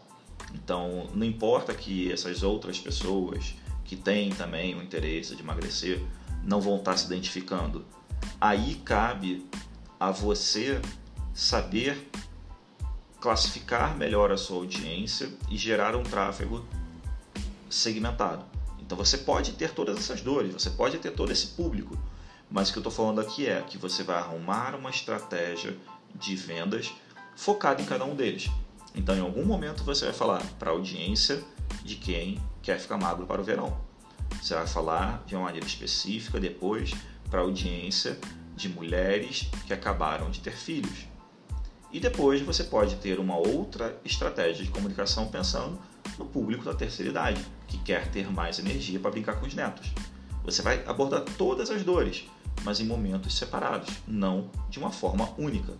Então, 0.52 1.08
não 1.14 1.25
importa 1.25 1.73
que 1.73 2.11
essas 2.11 2.42
outras 2.42 2.78
pessoas 2.78 3.54
que 3.85 3.94
têm 3.94 4.30
também 4.30 4.75
o 4.75 4.82
interesse 4.82 5.37
de 5.37 5.42
emagrecer 5.42 6.02
não 6.42 6.61
vão 6.61 6.76
estar 6.76 6.96
se 6.96 7.06
identificando. 7.06 7.85
Aí 8.40 8.75
cabe 8.85 9.46
a 9.98 10.10
você 10.10 10.80
saber 11.34 12.10
classificar 13.20 13.96
melhor 13.96 14.30
a 14.30 14.36
sua 14.36 14.56
audiência 14.56 15.30
e 15.50 15.56
gerar 15.56 15.96
um 15.96 16.02
tráfego 16.02 16.64
segmentado. 17.68 18.44
Então 18.80 18.96
você 18.96 19.18
pode 19.18 19.52
ter 19.52 19.72
todas 19.72 19.96
essas 19.98 20.20
dores, 20.20 20.52
você 20.52 20.70
pode 20.70 20.98
ter 20.98 21.10
todo 21.10 21.32
esse 21.32 21.48
público, 21.48 21.98
mas 22.50 22.68
o 22.68 22.72
que 22.72 22.78
eu 22.78 22.80
estou 22.80 22.92
falando 22.92 23.20
aqui 23.20 23.46
é 23.46 23.60
que 23.62 23.76
você 23.76 24.02
vai 24.02 24.16
arrumar 24.16 24.74
uma 24.74 24.90
estratégia 24.90 25.76
de 26.14 26.36
vendas 26.36 26.92
focada 27.34 27.82
em 27.82 27.84
cada 27.84 28.04
um 28.04 28.14
deles. 28.14 28.48
Então, 28.94 29.14
em 29.14 29.20
algum 29.20 29.44
momento, 29.44 29.84
você 29.84 30.06
vai 30.06 30.14
falar 30.14 30.42
para 30.58 30.70
a 30.70 30.72
audiência 30.72 31.42
de 31.84 31.96
quem 31.96 32.40
quer 32.62 32.78
ficar 32.78 32.96
magro 32.96 33.26
para 33.26 33.40
o 33.40 33.44
verão. 33.44 33.76
Você 34.40 34.54
vai 34.54 34.66
falar 34.66 35.22
de 35.26 35.34
uma 35.34 35.44
maneira 35.44 35.66
específica 35.66 36.40
depois 36.40 36.92
para 37.28 37.40
a 37.40 37.42
audiência 37.42 38.18
de 38.56 38.68
mulheres 38.68 39.48
que 39.66 39.72
acabaram 39.72 40.30
de 40.30 40.40
ter 40.40 40.56
filhos. 40.56 41.06
E 41.92 42.00
depois 42.00 42.40
você 42.40 42.64
pode 42.64 42.96
ter 42.96 43.20
uma 43.20 43.36
outra 43.36 43.96
estratégia 44.04 44.64
de 44.64 44.70
comunicação 44.70 45.28
pensando 45.28 45.78
no 46.18 46.25
público 46.26 46.64
da 46.64 46.75
terceira 46.75 47.10
idade, 47.10 47.44
que 47.68 47.78
quer 47.78 48.10
ter 48.10 48.30
mais 48.30 48.58
energia 48.58 48.98
para 48.98 49.10
brincar 49.10 49.38
com 49.38 49.46
os 49.46 49.54
netos. 49.54 49.92
Você 50.44 50.62
vai 50.62 50.84
abordar 50.86 51.22
todas 51.36 51.70
as 51.70 51.82
dores, 51.82 52.25
mas 52.64 52.80
em 52.80 52.86
momentos 52.86 53.36
separados, 53.36 53.94
não 54.06 54.50
de 54.68 54.78
uma 54.78 54.90
forma 54.90 55.32
única. 55.38 55.75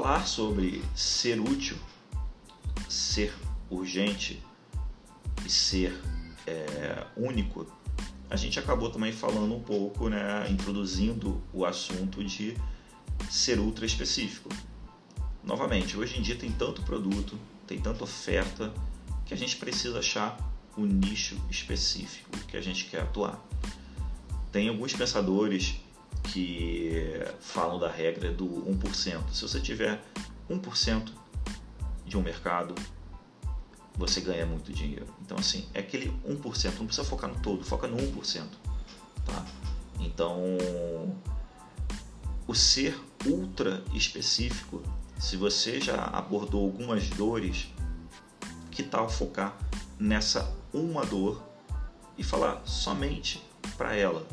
Falar 0.00 0.26
sobre 0.26 0.82
ser 0.96 1.38
útil, 1.38 1.76
ser 2.88 3.34
urgente 3.68 4.42
e 5.44 5.50
ser 5.50 6.00
é, 6.46 7.06
único, 7.14 7.66
a 8.30 8.34
gente 8.34 8.58
acabou 8.58 8.88
também 8.88 9.12
falando 9.12 9.54
um 9.54 9.62
pouco, 9.62 10.08
né, 10.08 10.46
introduzindo 10.48 11.42
o 11.52 11.66
assunto 11.66 12.24
de 12.24 12.56
ser 13.28 13.58
ultra 13.58 13.84
específico. 13.84 14.48
Novamente, 15.44 15.98
hoje 15.98 16.18
em 16.18 16.22
dia 16.22 16.36
tem 16.36 16.50
tanto 16.50 16.80
produto, 16.80 17.38
tem 17.66 17.78
tanta 17.78 18.02
oferta 18.02 18.72
que 19.26 19.34
a 19.34 19.36
gente 19.36 19.58
precisa 19.58 19.98
achar 19.98 20.38
o 20.78 20.86
nicho 20.86 21.36
específico 21.50 22.30
que 22.48 22.56
a 22.56 22.62
gente 22.62 22.86
quer 22.86 23.02
atuar. 23.02 23.38
Tem 24.50 24.70
alguns 24.70 24.94
pensadores 24.94 25.78
que 26.24 27.22
falam 27.40 27.78
da 27.78 27.90
regra 27.90 28.32
do 28.32 28.46
1%. 28.46 29.30
Se 29.32 29.42
você 29.42 29.60
tiver 29.60 30.02
1% 30.48 31.12
de 32.06 32.16
um 32.16 32.22
mercado, 32.22 32.74
você 33.94 34.20
ganha 34.20 34.46
muito 34.46 34.72
dinheiro. 34.72 35.06
Então, 35.22 35.38
assim, 35.38 35.68
é 35.74 35.80
aquele 35.80 36.10
1%, 36.26 36.78
não 36.78 36.86
precisa 36.86 37.04
focar 37.04 37.30
no 37.30 37.40
todo, 37.40 37.64
foca 37.64 37.86
no 37.86 37.96
1%. 37.96 38.44
Tá? 39.26 39.46
Então, 40.00 40.40
o 42.46 42.54
ser 42.54 42.98
ultra 43.26 43.82
específico, 43.92 44.82
se 45.18 45.36
você 45.36 45.80
já 45.80 46.02
abordou 46.04 46.64
algumas 46.64 47.08
dores, 47.10 47.68
que 48.70 48.82
tal 48.82 49.08
focar 49.08 49.56
nessa 49.98 50.50
uma 50.72 51.04
dor 51.04 51.42
e 52.16 52.24
falar 52.24 52.62
somente 52.64 53.42
para 53.76 53.94
ela? 53.94 54.26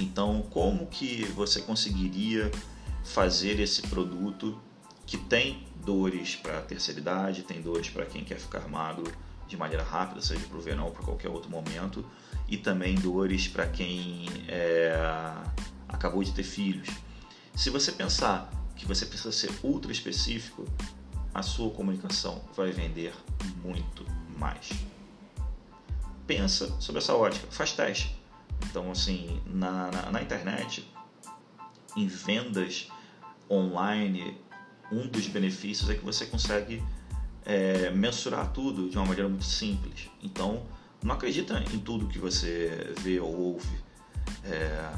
Então, 0.00 0.42
como 0.50 0.86
que 0.86 1.24
você 1.26 1.62
conseguiria 1.62 2.50
fazer 3.04 3.58
esse 3.60 3.82
produto 3.82 4.60
que 5.06 5.16
tem 5.16 5.66
dores 5.84 6.36
para 6.36 6.58
a 6.58 6.62
terceira 6.62 7.00
idade, 7.00 7.42
tem 7.42 7.62
dores 7.62 7.88
para 7.88 8.04
quem 8.04 8.22
quer 8.22 8.38
ficar 8.38 8.68
magro 8.68 9.10
de 9.46 9.56
maneira 9.56 9.82
rápida, 9.82 10.20
seja 10.20 10.46
para 10.46 10.58
o 10.58 10.60
verão 10.60 10.84
ou 10.84 10.90
para 10.90 11.02
qualquer 11.02 11.30
outro 11.30 11.50
momento, 11.50 12.04
e 12.46 12.56
também 12.56 12.94
dores 12.94 13.48
para 13.48 13.66
quem 13.66 14.26
é, 14.46 14.94
acabou 15.88 16.22
de 16.22 16.32
ter 16.32 16.42
filhos. 16.42 16.88
Se 17.54 17.70
você 17.70 17.90
pensar 17.90 18.52
que 18.76 18.86
você 18.86 19.06
precisa 19.06 19.32
ser 19.32 19.50
ultra 19.62 19.90
específico, 19.90 20.66
a 21.34 21.42
sua 21.42 21.70
comunicação 21.70 22.42
vai 22.54 22.70
vender 22.70 23.14
muito 23.62 24.04
mais. 24.36 24.70
Pensa 26.26 26.78
sobre 26.80 27.00
essa 27.00 27.14
ótica, 27.14 27.46
faz 27.50 27.72
teste. 27.72 28.17
Então, 28.66 28.90
assim, 28.90 29.40
na, 29.46 29.90
na, 29.90 30.10
na 30.10 30.22
internet, 30.22 30.88
em 31.96 32.06
vendas 32.06 32.88
online, 33.50 34.38
um 34.90 35.06
dos 35.06 35.26
benefícios 35.26 35.88
é 35.90 35.94
que 35.94 36.04
você 36.04 36.26
consegue 36.26 36.82
é, 37.44 37.90
mensurar 37.90 38.52
tudo 38.52 38.88
de 38.88 38.96
uma 38.96 39.06
maneira 39.06 39.28
muito 39.28 39.44
simples. 39.44 40.10
Então, 40.22 40.66
não 41.02 41.14
acredita 41.14 41.62
em 41.72 41.78
tudo 41.78 42.06
que 42.06 42.18
você 42.18 42.92
vê 42.98 43.20
ou 43.20 43.34
ouve. 43.34 43.80
É, 44.44 44.90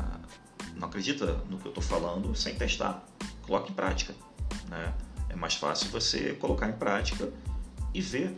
não 0.77 0.89
acredita 0.89 1.27
no 1.49 1.59
que 1.59 1.67
eu 1.67 1.71
estou 1.71 1.83
falando 1.83 2.35
sem 2.35 2.55
testar. 2.55 3.05
Coloque 3.43 3.71
em 3.71 3.75
prática. 3.75 4.15
Né? 4.69 4.93
É 5.29 5.37
mais 5.37 5.55
fácil 5.55 5.91
você 5.91 6.35
colocar 6.35 6.69
em 6.69 6.73
prática 6.73 7.33
e 7.95 8.01
ver 8.01 8.37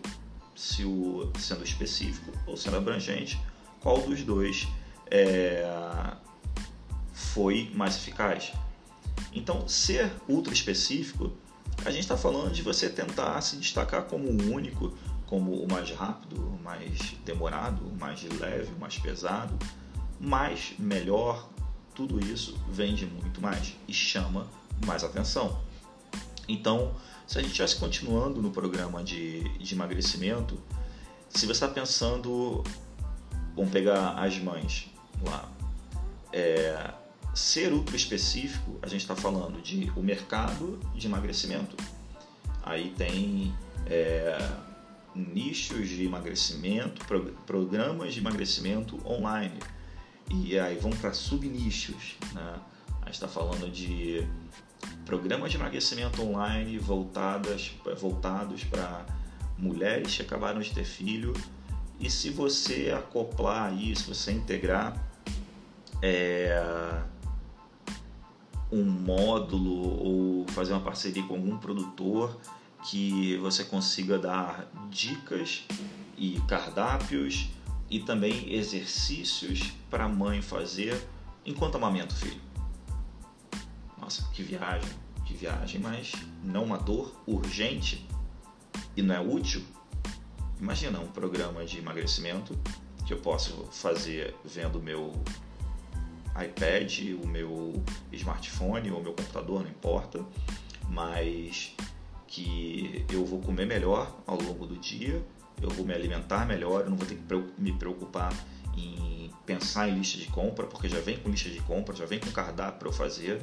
se 0.55 0.85
o 0.85 1.31
sendo 1.38 1.64
específico 1.64 2.33
ou 2.47 2.57
sendo 2.57 2.76
abrangente, 2.76 3.41
qual 3.81 3.99
dos 4.02 4.23
dois 4.23 4.69
é, 5.12 5.62
foi 7.12 7.71
mais 7.75 7.97
eficaz. 7.97 8.52
Então, 9.35 9.69
ser 9.69 10.11
ultra 10.26 10.54
específico, 10.54 11.31
a 11.85 11.90
gente 11.90 12.00
está 12.00 12.16
falando 12.16 12.50
de 12.50 12.62
você 12.62 12.88
tentar 12.88 13.38
se 13.42 13.57
destacar 13.57 14.04
como 14.04 14.26
o 14.28 14.52
único, 14.52 14.97
como 15.26 15.52
o 15.52 15.71
mais 15.71 15.90
rápido, 15.90 16.40
o 16.40 16.59
mais 16.64 16.99
demorado, 17.26 17.87
o 17.87 17.95
mais 17.95 18.23
leve, 18.40 18.73
o 18.73 18.81
mais 18.81 18.99
pesado, 18.99 19.54
mais, 20.19 20.73
melhor, 20.78 21.47
tudo 21.95 22.19
isso 22.19 22.59
vende 22.71 23.04
muito 23.04 23.40
mais 23.40 23.75
e 23.87 23.92
chama 23.92 24.47
mais 24.87 25.04
atenção. 25.04 25.61
Então, 26.49 26.95
se 27.26 27.38
a 27.38 27.42
gente 27.42 27.50
estivesse 27.50 27.76
continuando 27.76 28.40
no 28.40 28.50
programa 28.50 29.04
de, 29.04 29.42
de 29.59 29.75
emagrecimento, 29.75 30.59
se 31.28 31.45
você 31.45 31.52
está 31.52 31.69
pensando, 31.69 32.64
vamos 33.54 33.71
pegar 33.71 34.12
as 34.19 34.38
mães 34.38 34.92
lá, 35.25 35.49
é, 36.33 36.93
ser 37.35 37.73
ultra 37.73 37.97
específico, 37.97 38.79
a 38.83 38.87
gente 38.87 39.00
está 39.00 39.17
falando 39.17 39.61
de 39.62 39.91
o 39.97 40.02
mercado 40.02 40.79
de 40.95 41.07
emagrecimento. 41.07 41.76
Aí 42.62 42.95
tem 42.97 43.55
é, 43.87 44.38
nichos 45.14 45.88
de 45.88 46.05
emagrecimento, 46.05 47.05
programas 47.47 48.14
de 48.14 48.21
emagrecimento 48.21 48.99
online. 49.07 49.59
E 50.31 50.59
aí 50.59 50.76
vão 50.76 50.91
para 50.91 51.12
subnichos. 51.12 52.17
Né? 52.33 52.55
A 53.02 53.07
gente 53.07 53.14
está 53.14 53.29
falando 53.29 53.71
de 53.71 54.26
programas 55.05 55.50
de 55.50 55.57
emagrecimento 55.57 56.23
online 56.23 56.79
voltadas, 56.79 57.73
voltados 57.99 58.64
para 58.64 59.05
mulheres 59.59 60.17
que 60.17 60.23
acabaram 60.23 60.61
de 60.61 60.73
ter 60.73 60.85
filho. 60.85 61.33
E 62.00 62.11
se 62.11 62.31
você 62.31 62.93
acoplar 62.97 63.76
isso, 63.76 64.14
você 64.14 64.33
integrar 64.33 65.12
é, 66.03 66.61
um 68.71 68.83
módulo 68.83 70.05
ou 70.05 70.47
fazer 70.49 70.73
uma 70.73 70.83
parceria 70.83 71.23
com 71.23 71.35
algum 71.35 71.57
produtor 71.57 72.37
que 72.91 73.37
você 73.37 73.63
consiga 73.65 74.19
dar 74.19 74.69
dicas 74.91 75.65
e 76.19 76.41
cardápios 76.49 77.51
e 77.89 78.01
também 78.01 78.53
exercícios 78.53 79.73
para 79.89 80.05
a 80.05 80.09
mãe 80.09 80.43
fazer 80.43 81.01
enquanto 81.47 81.77
amamenta 81.77 82.15
o 82.15 82.17
filho. 82.19 82.41
Nossa, 84.01 84.29
que 84.33 84.43
viagem, 84.43 84.91
que 85.25 85.35
viagem, 85.35 85.81
mas 85.81 86.13
não 86.43 86.65
uma 86.65 86.79
dor 86.79 87.15
urgente 87.27 88.05
e 88.97 89.03
não 89.03 89.15
é 89.15 89.21
útil. 89.21 89.63
Imagina 90.61 90.99
um 90.99 91.09
programa 91.09 91.65
de 91.65 91.79
emagrecimento 91.79 92.59
que 93.07 93.13
eu 93.13 93.19
posso 93.19 93.65
fazer 93.71 94.35
vendo 94.45 94.81
meu 94.81 95.13
iPad, 96.40 97.01
o 97.23 97.27
meu 97.27 97.83
smartphone 98.12 98.90
ou 98.90 99.03
meu 99.03 99.12
computador, 99.12 99.62
não 99.62 99.71
importa, 99.71 100.25
mas 100.88 101.75
que 102.27 103.05
eu 103.11 103.25
vou 103.27 103.40
comer 103.40 103.66
melhor 103.66 104.16
ao 104.27 104.40
longo 104.40 104.66
do 104.66 104.77
dia, 104.77 105.23
eu 105.61 105.68
vou 105.71 105.85
me 105.85 105.92
alimentar 105.92 106.47
melhor, 106.47 106.83
eu 106.83 106.90
não 106.90 106.97
vou 106.97 107.07
ter 107.07 107.16
que 107.16 107.53
me 107.59 107.73
preocupar 107.73 108.33
em 108.77 109.31
pensar 109.45 109.88
em 109.88 109.99
lista 109.99 110.18
de 110.18 110.27
compra, 110.29 110.66
porque 110.66 110.88
já 110.88 111.01
vem 111.01 111.18
com 111.18 111.29
lista 111.29 111.51
de 111.51 111.61
compra, 111.61 111.95
já 111.95 112.07
vem 112.07 112.18
com 112.18 112.31
cardápio 112.31 112.79
para 112.79 112.88
eu 112.88 112.92
fazer. 112.92 113.42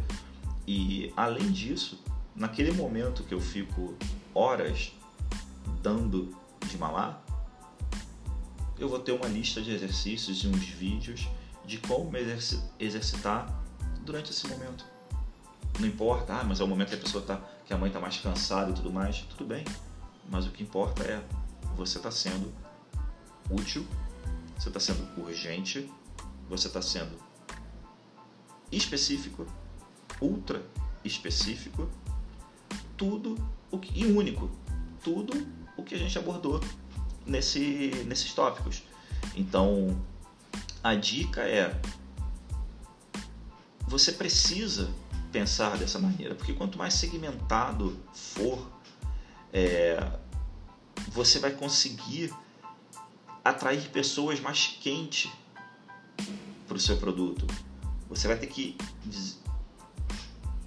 E 0.67 1.13
além 1.15 1.51
disso, 1.51 2.03
naquele 2.35 2.71
momento 2.71 3.23
que 3.23 3.33
eu 3.33 3.39
fico 3.39 3.95
horas 4.33 4.91
dando 5.81 6.35
de 6.67 6.77
mamar, 6.77 7.23
eu 8.77 8.87
vou 8.87 8.99
ter 8.99 9.11
uma 9.11 9.27
lista 9.27 9.61
de 9.61 9.71
exercícios 9.71 10.43
e 10.43 10.47
uns 10.47 10.63
vídeos 10.63 11.27
de 11.69 11.77
como 11.77 12.09
me 12.09 12.19
exercitar 12.79 13.47
durante 14.01 14.31
esse 14.31 14.47
momento. 14.47 14.83
Não 15.79 15.87
importa, 15.87 16.33
ah, 16.33 16.43
mas 16.43 16.59
é 16.59 16.63
o 16.63 16.67
momento 16.67 16.89
que 16.89 16.95
a 16.95 16.97
pessoa 16.97 17.23
tá, 17.23 17.39
que 17.63 17.71
a 17.71 17.77
mãe 17.77 17.89
está 17.89 17.99
mais 17.99 18.17
cansada 18.17 18.71
e 18.71 18.73
tudo 18.73 18.91
mais, 18.91 19.19
tudo 19.19 19.45
bem. 19.45 19.63
Mas 20.27 20.47
o 20.47 20.49
que 20.49 20.63
importa 20.63 21.03
é 21.03 21.23
você 21.75 21.97
está 21.97 22.09
sendo 22.09 22.51
útil, 23.51 23.85
você 24.57 24.69
está 24.69 24.79
sendo 24.79 25.07
urgente, 25.21 25.87
você 26.49 26.65
está 26.67 26.81
sendo 26.81 27.15
específico, 28.71 29.45
ultra 30.19 30.65
específico, 31.05 31.87
tudo 32.97 33.37
o 33.69 33.77
que, 33.77 33.97
e 33.97 34.11
único, 34.11 34.49
tudo 35.03 35.47
o 35.77 35.83
que 35.83 35.93
a 35.93 35.99
gente 35.99 36.17
abordou 36.17 36.59
nesse, 37.27 37.91
nesses 38.07 38.33
tópicos. 38.33 38.81
Então, 39.35 39.95
a 40.83 40.95
dica 40.95 41.41
é 41.41 41.79
você 43.87 44.11
precisa 44.11 44.89
pensar 45.31 45.77
dessa 45.77 45.99
maneira, 45.99 46.35
porque 46.35 46.53
quanto 46.53 46.77
mais 46.77 46.93
segmentado 46.93 47.97
for, 48.13 48.67
é, 49.51 49.99
você 51.11 51.39
vai 51.39 51.51
conseguir 51.51 52.33
atrair 53.43 53.89
pessoas 53.89 54.39
mais 54.39 54.67
quentes 54.79 55.31
para 56.67 56.77
o 56.77 56.79
seu 56.79 56.97
produto. 56.97 57.47
Você 58.09 58.27
vai 58.27 58.37
ter 58.37 58.47
que 58.47 58.77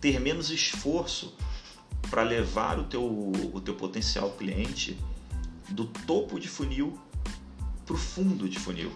ter 0.00 0.18
menos 0.20 0.50
esforço 0.50 1.34
para 2.10 2.22
levar 2.22 2.78
o 2.78 2.84
teu, 2.84 3.04
o 3.04 3.60
teu 3.60 3.74
potencial 3.74 4.32
cliente 4.32 4.98
do 5.70 5.86
topo 5.86 6.38
de 6.38 6.48
funil 6.48 6.98
para 7.86 7.94
o 7.94 7.98
fundo 7.98 8.48
de 8.48 8.58
funil. 8.58 8.92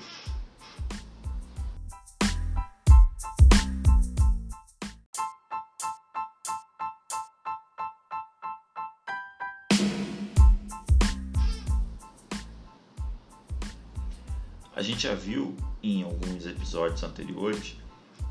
A 14.77 14.83
gente 14.83 15.05
já 15.05 15.15
viu 15.15 15.57
em 15.83 16.03
alguns 16.03 16.45
episódios 16.45 17.03
anteriores 17.03 17.79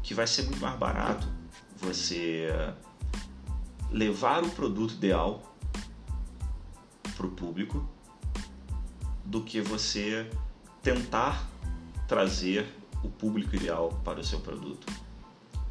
que 0.03 0.13
vai 0.13 0.27
ser 0.27 0.43
muito 0.43 0.61
mais 0.61 0.77
barato 0.77 1.27
você 1.75 2.47
levar 3.89 4.43
o 4.43 4.49
produto 4.51 4.93
ideal 4.93 5.41
para 7.17 7.25
o 7.25 7.31
público 7.31 7.89
do 9.25 9.41
que 9.41 9.59
você 9.59 10.29
tentar 10.83 11.49
trazer 12.07 12.71
o 13.03 13.09
público 13.09 13.55
ideal 13.55 13.89
para 14.03 14.19
o 14.19 14.23
seu 14.23 14.39
produto. 14.39 14.85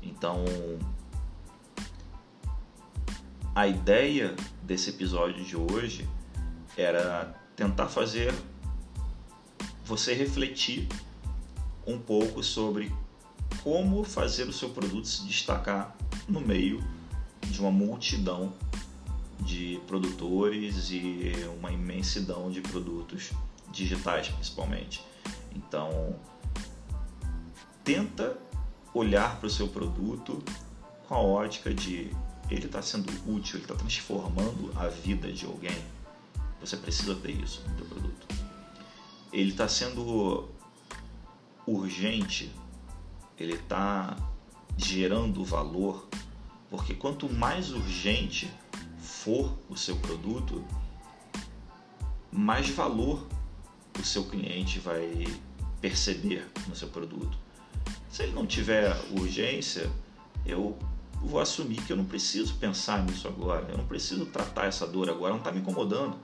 Então, 0.02 0.44
a 3.54 3.68
ideia 3.68 4.34
desse 4.60 4.90
episódio 4.90 5.44
de 5.44 5.56
hoje 5.56 6.08
era 6.76 7.32
tentar 7.54 7.87
fazer 7.87 8.34
você 9.84 10.14
refletir 10.14 10.88
um 11.86 11.98
pouco 11.98 12.42
sobre 12.42 12.92
como 13.62 14.02
fazer 14.04 14.48
o 14.48 14.52
seu 14.52 14.70
produto 14.70 15.06
se 15.06 15.24
destacar 15.24 15.96
no 16.28 16.40
meio 16.40 16.82
de 17.42 17.60
uma 17.60 17.70
multidão 17.70 18.52
de 19.40 19.80
produtores 19.86 20.90
e 20.90 21.32
uma 21.58 21.70
imensidão 21.70 22.50
de 22.50 22.60
produtos 22.62 23.32
digitais, 23.70 24.28
principalmente. 24.28 25.04
Então, 25.54 26.16
tenta 27.82 28.38
olhar 28.94 29.38
para 29.38 29.46
o 29.46 29.50
seu 29.50 29.68
produto 29.68 30.42
com 31.06 31.14
a 31.14 31.18
ótica 31.18 31.74
de 31.74 32.10
ele 32.50 32.66
está 32.66 32.80
sendo 32.80 33.10
útil, 33.26 33.56
ele 33.56 33.64
está 33.64 33.74
transformando 33.74 34.70
a 34.76 34.88
vida 34.88 35.30
de 35.32 35.44
alguém. 35.44 35.76
Você 36.60 36.76
precisa 36.76 37.14
ter 37.16 37.32
isso 37.32 37.62
no 37.68 37.76
seu 37.76 37.86
produto 37.86 38.33
ele 39.34 39.50
está 39.50 39.66
sendo 39.68 40.48
urgente, 41.66 42.52
ele 43.36 43.54
está 43.54 44.16
gerando 44.76 45.44
valor, 45.44 46.06
porque 46.70 46.94
quanto 46.94 47.30
mais 47.32 47.72
urgente 47.72 48.48
for 48.96 49.52
o 49.68 49.76
seu 49.76 49.96
produto, 49.96 50.64
mais 52.30 52.70
valor 52.70 53.26
o 53.98 54.04
seu 54.04 54.24
cliente 54.24 54.78
vai 54.78 55.26
perceber 55.80 56.48
no 56.68 56.76
seu 56.76 56.88
produto. 56.88 57.36
Se 58.08 58.22
ele 58.22 58.32
não 58.32 58.46
tiver 58.46 58.96
urgência, 59.18 59.90
eu 60.46 60.78
vou 61.20 61.40
assumir 61.40 61.82
que 61.82 61.92
eu 61.92 61.96
não 61.96 62.04
preciso 62.04 62.54
pensar 62.54 63.02
nisso 63.04 63.26
agora, 63.26 63.66
eu 63.68 63.78
não 63.78 63.86
preciso 63.86 64.26
tratar 64.26 64.66
essa 64.66 64.86
dor 64.86 65.10
agora, 65.10 65.32
não 65.32 65.38
está 65.38 65.50
me 65.50 65.58
incomodando. 65.58 66.16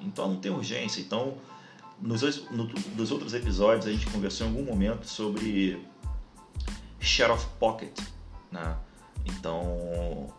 Então 0.00 0.30
não 0.30 0.40
tem 0.40 0.50
urgência. 0.50 1.00
Então, 1.00 1.36
nos, 2.00 2.50
no, 2.50 2.64
nos 2.96 3.10
outros 3.10 3.34
episódios 3.34 3.86
a 3.86 3.92
gente 3.92 4.06
conversou 4.06 4.46
em 4.46 4.50
algum 4.50 4.64
momento 4.64 5.06
sobre 5.06 5.86
share 6.98 7.32
of 7.32 7.46
pocket, 7.58 7.98
né? 8.50 8.76
Então 9.24 10.32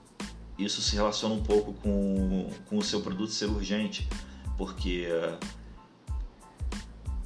isso 0.57 0.81
se 0.81 0.95
relaciona 0.95 1.35
um 1.35 1.43
pouco 1.43 1.73
com, 1.73 2.49
com 2.67 2.77
o 2.77 2.83
seu 2.83 3.01
produto 3.01 3.31
ser 3.31 3.45
urgente, 3.45 4.07
porque 4.57 5.07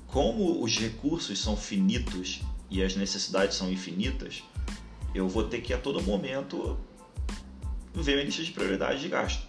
como 0.08 0.64
os 0.64 0.78
recursos 0.78 1.40
são 1.40 1.58
finitos 1.58 2.42
e 2.70 2.82
as 2.82 2.96
necessidades 2.96 3.58
são 3.58 3.70
infinitas, 3.70 4.44
eu 5.14 5.28
vou 5.28 5.44
ter 5.44 5.62
que 5.62 5.74
a 5.74 5.78
todo 5.78 6.02
momento 6.02 6.78
ver 7.94 8.14
minha 8.14 8.26
lista 8.26 8.44
de 8.44 8.52
prioridade 8.52 9.02
de 9.02 9.10
gasto. 9.10 9.46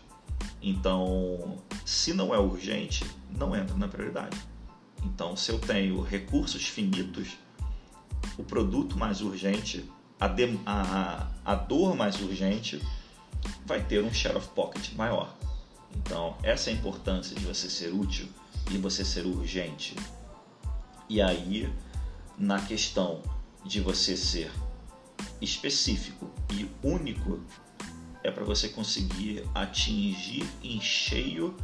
Então, 0.61 1.59
se 1.85 2.12
não 2.12 2.35
é 2.35 2.38
urgente, 2.38 3.05
não 3.31 3.55
entra 3.55 3.77
na 3.77 3.87
prioridade. 3.87 4.37
Então, 5.05 5.37
se 5.37 5.51
eu 5.51 5.59
tenho 5.59 6.01
recursos 6.03 6.67
finitos, 6.67 7.37
o 8.37 8.45
produto 8.45 8.99
mais 8.99 9.21
urgente, 9.21 9.89
a, 10.19 10.29
de, 10.29 10.59
a, 10.67 11.29
a 11.45 11.55
dor 11.55 11.97
mais 11.97 12.21
urgente, 12.21 12.83
vai 13.65 13.83
ter 13.83 14.03
um 14.03 14.13
share 14.13 14.37
of 14.37 14.49
pocket 14.49 14.93
maior. 14.95 15.35
Então, 15.95 16.37
essa 16.43 16.71
é 16.71 16.73
a 16.73 16.77
importância 16.77 17.35
de 17.35 17.45
você 17.45 17.71
ser 17.71 17.93
útil 17.93 18.29
e 18.71 18.79
você 18.79 19.05
ser 19.05 19.25
urgente. 19.27 19.95
E 21.09 21.23
aí, 21.23 21.73
na 22.37 22.61
questão 22.61 23.23
de 23.65 23.81
você 23.81 24.17
ser 24.17 24.51
específico 25.41 26.31
e 26.53 26.69
único, 26.83 27.41
é 28.23 28.31
para 28.31 28.45
você 28.45 28.69
conseguir 28.69 29.45
atingir 29.55 30.47
em 30.63 30.81
cheio 30.81 31.57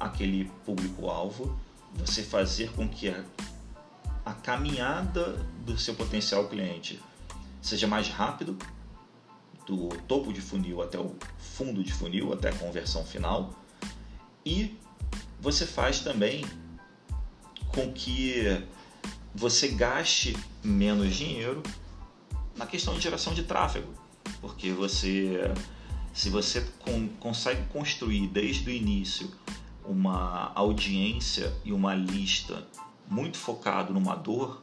aquele 0.00 0.50
público-alvo, 0.64 1.58
você 1.94 2.22
fazer 2.22 2.72
com 2.72 2.88
que 2.88 3.08
a, 3.08 3.24
a 4.24 4.32
caminhada 4.32 5.32
do 5.64 5.78
seu 5.78 5.94
potencial 5.94 6.48
cliente 6.48 7.00
seja 7.60 7.86
mais 7.86 8.08
rápido, 8.08 8.56
do 9.66 9.88
topo 10.08 10.32
de 10.32 10.40
funil 10.40 10.82
até 10.82 10.98
o 10.98 11.14
fundo 11.38 11.82
de 11.84 11.92
funil, 11.92 12.32
até 12.32 12.48
a 12.48 12.54
conversão 12.54 13.04
final, 13.04 13.54
e 14.44 14.76
você 15.40 15.66
faz 15.66 16.00
também 16.00 16.44
com 17.68 17.92
que 17.92 18.64
você 19.34 19.68
gaste 19.68 20.36
menos 20.62 21.14
dinheiro 21.14 21.62
na 22.56 22.66
questão 22.66 22.94
de 22.94 23.00
geração 23.00 23.32
de 23.32 23.44
tráfego, 23.44 23.92
porque 24.40 24.72
você 24.72 25.52
se 26.12 26.28
você 26.28 26.60
com, 26.80 27.08
consegue 27.20 27.64
construir 27.68 28.28
desde 28.28 28.68
o 28.68 28.72
início 28.72 29.30
uma 29.84 30.52
audiência 30.54 31.52
e 31.64 31.72
uma 31.72 31.94
lista 31.94 32.66
muito 33.08 33.36
focado 33.36 33.92
numa 33.92 34.14
dor, 34.14 34.62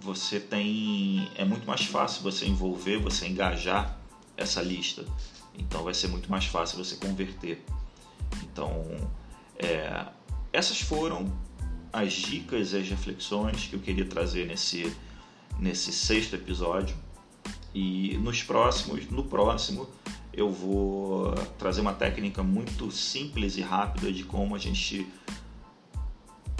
você 0.00 0.40
tem 0.40 1.30
é 1.36 1.44
muito 1.44 1.66
mais 1.66 1.82
fácil 1.82 2.22
você 2.22 2.46
envolver, 2.46 2.98
você 2.98 3.26
engajar 3.26 3.98
essa 4.36 4.60
lista. 4.60 5.04
Então 5.56 5.84
vai 5.84 5.94
ser 5.94 6.08
muito 6.08 6.30
mais 6.30 6.46
fácil 6.46 6.82
você 6.82 6.96
converter. 6.96 7.64
Então 8.42 8.84
é, 9.56 10.06
essas 10.52 10.80
foram 10.80 11.32
as 11.92 12.12
dicas 12.12 12.72
e 12.72 12.78
as 12.78 12.88
reflexões 12.88 13.66
que 13.66 13.76
eu 13.76 13.80
queria 13.80 14.06
trazer 14.06 14.46
nesse 14.46 14.92
nesse 15.58 15.92
sexto 15.92 16.34
episódio. 16.34 16.96
E 17.74 18.18
nos 18.18 18.42
próximos, 18.42 19.08
no 19.10 19.24
próximo, 19.24 19.88
eu 20.32 20.50
vou 20.50 21.34
trazer 21.58 21.80
uma 21.80 21.92
técnica 21.92 22.42
muito 22.42 22.90
simples 22.90 23.56
e 23.56 23.60
rápida 23.60 24.12
de 24.12 24.24
como 24.24 24.54
a 24.54 24.58
gente 24.58 25.06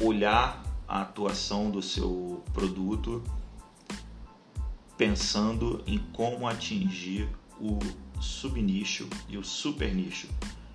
olhar 0.00 0.62
a 0.87 1.02
atuação 1.02 1.70
do 1.70 1.80
seu 1.80 2.42
produto 2.52 3.22
pensando 4.96 5.82
em 5.87 5.98
como 6.12 6.46
atingir 6.46 7.28
o 7.61 7.78
subnicho 8.20 9.08
e 9.28 9.37
o 9.37 9.44
supernicho, 9.44 10.28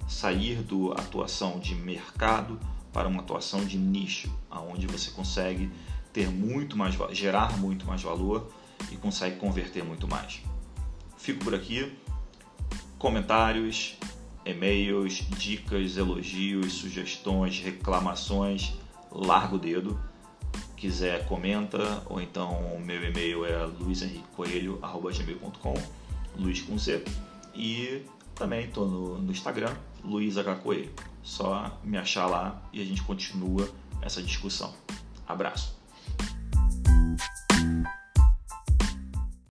sair 0.07 0.61
do 0.63 0.91
atuação 0.91 1.59
de 1.59 1.75
mercado 1.75 2.59
para 2.91 3.07
uma 3.07 3.21
atuação 3.21 3.63
de 3.63 3.77
nicho, 3.77 4.29
aonde 4.49 4.87
você 4.87 5.11
consegue 5.11 5.71
ter 6.11 6.29
muito 6.29 6.75
mais, 6.75 6.97
gerar 7.11 7.57
muito 7.57 7.85
mais 7.85 8.01
valor 8.01 8.51
e 8.91 8.97
consegue 8.97 9.37
converter 9.37 9.83
muito 9.83 10.07
mais. 10.07 10.41
Fico 11.17 11.43
por 11.43 11.53
aqui. 11.53 11.95
Comentários, 12.97 13.97
e-mails, 14.45 15.15
dicas, 15.37 15.97
elogios, 15.97 16.71
sugestões, 16.73 17.59
reclamações, 17.59 18.73
larga 19.11 19.55
o 19.55 19.59
dedo. 19.59 19.99
Quiser, 20.75 21.27
comenta, 21.27 22.03
ou 22.07 22.21
então 22.21 22.79
meu 22.83 23.03
e-mail 23.03 23.45
é 23.45 23.65
luisenriquecoelho.com, 23.65 25.73
Luiz 26.35 26.61
com 26.61 26.77
Z. 26.77 27.03
E 27.53 28.03
também 28.35 28.65
estou 28.65 28.87
no, 28.87 29.19
no 29.19 29.31
Instagram, 29.31 29.73
Luiz 30.03 30.37
H. 30.37 30.55
Coelho. 30.55 30.91
Só 31.23 31.79
me 31.83 31.97
achar 31.97 32.27
lá 32.27 32.61
e 32.71 32.81
a 32.81 32.85
gente 32.85 33.03
continua 33.03 33.69
essa 34.01 34.21
discussão. 34.21 34.73
Abraço. 35.27 35.76